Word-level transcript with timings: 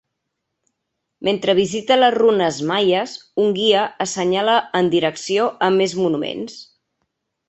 Mentre 1.27 1.53
visita 1.59 1.97
les 1.99 2.15
runes 2.15 2.57
maies 2.71 3.13
un 3.43 3.53
guia 3.57 3.83
assenyala 4.07 4.55
en 4.81 4.89
direcció 4.95 5.45
a 5.69 5.71
més 5.81 5.95
monuments 6.03 6.57